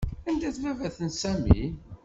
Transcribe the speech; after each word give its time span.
Anda-t 0.29 0.57
baba-s 0.63 0.97
n 1.01 1.09
Sami? 1.19 1.63